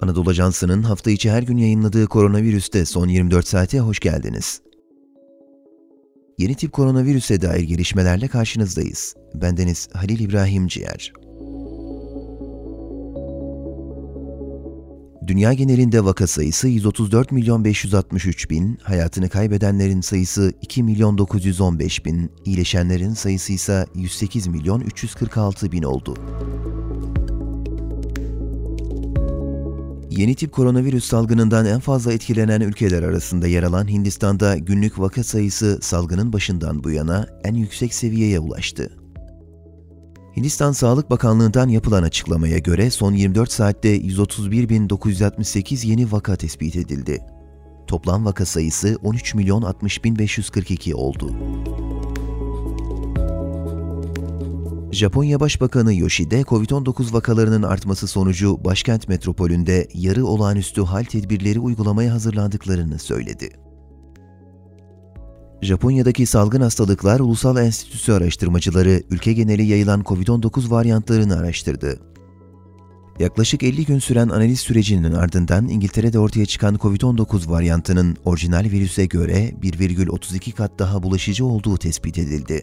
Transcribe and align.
Anadolu 0.00 0.30
Ajansı'nın 0.30 0.82
hafta 0.82 1.10
içi 1.10 1.30
her 1.30 1.42
gün 1.42 1.56
yayınladığı 1.56 2.06
koronavirüste 2.06 2.84
son 2.84 3.08
24 3.08 3.48
saate 3.48 3.80
hoş 3.80 3.98
geldiniz. 3.98 4.60
Yeni 6.38 6.54
tip 6.54 6.72
koronavirüse 6.72 7.42
dair 7.42 7.62
gelişmelerle 7.62 8.28
karşınızdayız. 8.28 9.14
Bendeniz 9.34 9.88
Halil 9.92 10.20
İbrahim 10.20 10.66
Ciğer. 10.66 11.12
Dünya 15.26 15.52
genelinde 15.52 16.04
vaka 16.04 16.26
sayısı 16.26 16.68
134 16.68 17.32
milyon 17.32 17.64
563 17.64 18.50
bin, 18.50 18.78
hayatını 18.82 19.28
kaybedenlerin 19.28 20.00
sayısı 20.00 20.52
2 20.62 20.82
milyon 20.82 21.18
915 21.18 22.04
bin, 22.04 22.32
iyileşenlerin 22.44 23.14
sayısı 23.14 23.52
ise 23.52 23.86
108 23.94 24.46
milyon 24.46 24.80
346 24.80 25.72
bin 25.72 25.82
oldu. 25.82 26.14
Yeni 30.16 30.34
tip 30.34 30.52
koronavirüs 30.52 31.04
salgınından 31.04 31.66
en 31.66 31.80
fazla 31.80 32.12
etkilenen 32.12 32.60
ülkeler 32.60 33.02
arasında 33.02 33.46
yer 33.46 33.62
alan 33.62 33.88
Hindistan'da 33.88 34.56
günlük 34.56 34.98
vaka 34.98 35.24
sayısı 35.24 35.78
salgının 35.82 36.32
başından 36.32 36.84
bu 36.84 36.90
yana 36.90 37.26
en 37.44 37.54
yüksek 37.54 37.94
seviyeye 37.94 38.38
ulaştı. 38.38 38.90
Hindistan 40.36 40.72
Sağlık 40.72 41.10
Bakanlığı'ndan 41.10 41.68
yapılan 41.68 42.02
açıklamaya 42.02 42.58
göre 42.58 42.90
son 42.90 43.12
24 43.12 43.52
saatte 43.52 43.96
131.968 43.96 45.86
yeni 45.86 46.12
vaka 46.12 46.36
tespit 46.36 46.76
edildi. 46.76 47.22
Toplam 47.86 48.24
vaka 48.24 48.46
sayısı 48.46 48.98
13 49.02 49.34
milyon 49.34 49.62
60 49.62 50.04
bin 50.04 50.18
542 50.18 50.94
oldu. 50.94 51.30
Japonya 54.94 55.40
Başbakanı 55.40 55.94
Yoshide, 55.94 56.40
Covid-19 56.40 57.12
vakalarının 57.12 57.62
artması 57.62 58.06
sonucu 58.06 58.64
başkent 58.64 59.08
metropolünde 59.08 59.88
yarı 59.94 60.26
olağanüstü 60.26 60.82
hal 60.82 61.04
tedbirleri 61.04 61.58
uygulamaya 61.58 62.12
hazırlandıklarını 62.12 62.98
söyledi. 62.98 63.50
Japonya'daki 65.62 66.26
salgın 66.26 66.60
hastalıklar 66.60 67.20
Ulusal 67.20 67.56
Enstitüsü 67.56 68.12
araştırmacıları 68.12 69.02
ülke 69.10 69.32
geneli 69.32 69.64
yayılan 69.64 70.00
COVID-19 70.00 70.70
varyantlarını 70.70 71.36
araştırdı. 71.36 72.00
Yaklaşık 73.18 73.62
50 73.62 73.86
gün 73.86 73.98
süren 73.98 74.28
analiz 74.28 74.60
sürecinin 74.60 75.12
ardından 75.12 75.68
İngiltere'de 75.68 76.18
ortaya 76.18 76.46
çıkan 76.46 76.74
COVID-19 76.74 77.50
varyantının 77.50 78.16
orijinal 78.24 78.64
virüse 78.64 79.06
göre 79.06 79.54
1,32 79.62 80.52
kat 80.52 80.78
daha 80.78 81.02
bulaşıcı 81.02 81.46
olduğu 81.46 81.76
tespit 81.76 82.18
edildi. 82.18 82.62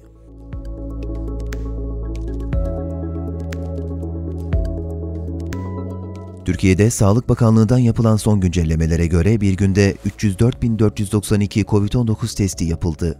Türkiye'de 6.45 6.89
Sağlık 6.89 7.29
Bakanlığı'ndan 7.29 7.77
yapılan 7.77 8.17
son 8.17 8.39
güncellemelere 8.39 9.07
göre 9.07 9.41
bir 9.41 9.53
günde 9.53 9.95
304.492 10.07 11.63
COVID-19 11.63 12.37
testi 12.37 12.65
yapıldı. 12.65 13.19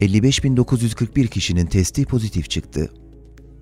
55.941 0.00 1.26
kişinin 1.26 1.66
testi 1.66 2.04
pozitif 2.04 2.50
çıktı. 2.50 2.90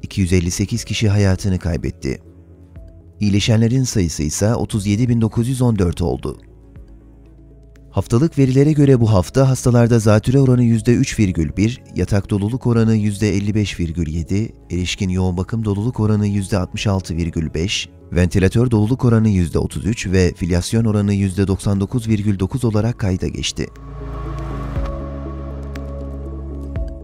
258 0.02 0.84
kişi 0.84 1.08
hayatını 1.08 1.58
kaybetti. 1.58 2.22
İyileşenlerin 3.20 3.84
sayısı 3.84 4.22
ise 4.22 4.46
37.914 4.46 6.02
oldu. 6.04 6.40
Haftalık 7.94 8.38
verilere 8.38 8.72
göre 8.72 9.00
bu 9.00 9.12
hafta 9.12 9.48
hastalarda 9.48 9.98
zatüre 9.98 10.40
oranı 10.40 10.64
%3,1, 10.64 11.78
yatak 11.96 12.30
doluluk 12.30 12.66
oranı 12.66 12.96
%55,7, 12.96 14.52
erişkin 14.70 15.08
yoğun 15.08 15.36
bakım 15.36 15.64
doluluk 15.64 16.00
oranı 16.00 16.26
%66,5, 16.26 17.88
ventilatör 18.12 18.70
doluluk 18.70 19.04
oranı 19.04 19.28
%33 19.28 20.12
ve 20.12 20.32
filyasyon 20.36 20.84
oranı 20.84 21.14
%99,9 21.14 22.66
olarak 22.66 22.98
kayda 22.98 23.28
geçti. 23.28 23.66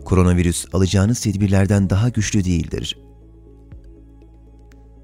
Koronavirüs 0.04 0.66
alacağınız 0.72 1.20
tedbirlerden 1.20 1.90
daha 1.90 2.08
güçlü 2.08 2.44
değildir. 2.44 2.96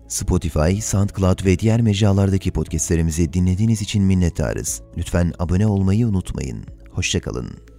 Spotify, 0.09 0.81
SoundCloud 0.81 1.45
ve 1.45 1.59
diğer 1.59 1.81
mecralardaki 1.81 2.53
podcastlerimizi 2.53 3.33
dinlediğiniz 3.33 3.83
için 3.83 4.03
minnettarız. 4.03 4.83
Lütfen 4.97 5.33
abone 5.39 5.67
olmayı 5.67 6.07
unutmayın. 6.07 6.65
Hoşçakalın. 6.91 7.76